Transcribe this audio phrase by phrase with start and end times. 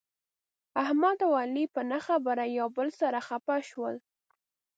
[0.83, 3.95] احمد او علي په نه خبره یو له بل سره خپه شول.